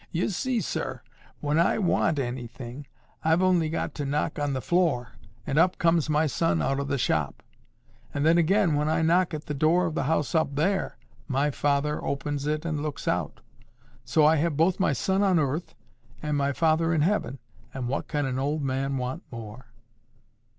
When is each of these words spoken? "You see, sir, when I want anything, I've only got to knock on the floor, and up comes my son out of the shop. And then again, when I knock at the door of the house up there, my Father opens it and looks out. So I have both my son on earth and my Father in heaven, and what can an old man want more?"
"You 0.11 0.29
see, 0.29 0.61
sir, 0.61 1.03
when 1.41 1.59
I 1.59 1.77
want 1.77 2.17
anything, 2.17 2.87
I've 3.23 3.43
only 3.43 3.69
got 3.69 3.93
to 3.93 4.03
knock 4.07 4.39
on 4.39 4.53
the 4.53 4.59
floor, 4.59 5.09
and 5.45 5.59
up 5.59 5.77
comes 5.77 6.09
my 6.09 6.25
son 6.25 6.59
out 6.59 6.79
of 6.79 6.87
the 6.87 6.97
shop. 6.97 7.43
And 8.11 8.25
then 8.25 8.39
again, 8.39 8.73
when 8.73 8.89
I 8.89 9.03
knock 9.03 9.35
at 9.35 9.45
the 9.45 9.53
door 9.53 9.85
of 9.85 9.93
the 9.93 10.05
house 10.05 10.33
up 10.33 10.55
there, 10.55 10.97
my 11.27 11.51
Father 11.51 12.03
opens 12.03 12.47
it 12.47 12.65
and 12.65 12.81
looks 12.81 13.07
out. 13.07 13.41
So 14.03 14.25
I 14.25 14.37
have 14.37 14.57
both 14.57 14.79
my 14.79 14.93
son 14.93 15.21
on 15.21 15.37
earth 15.37 15.75
and 16.23 16.35
my 16.35 16.51
Father 16.51 16.95
in 16.95 17.01
heaven, 17.01 17.37
and 17.71 17.87
what 17.87 18.07
can 18.07 18.25
an 18.25 18.39
old 18.39 18.63
man 18.63 18.97
want 18.97 19.21
more?" 19.31 19.67